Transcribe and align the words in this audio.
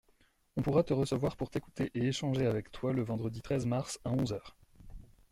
On 0.55 0.63
pourra 0.63 0.81
te 0.81 0.93
recevoir 0.93 1.37
pour 1.37 1.51
t’écouter 1.51 1.91
et 1.93 2.07
échanger 2.07 2.47
avec 2.47 2.71
toi 2.71 2.91
le 2.91 3.03
vendredi 3.03 3.43
treize 3.43 3.67
mars 3.67 3.99
à 4.03 4.09
onze 4.09 4.33
heures. 4.33 4.55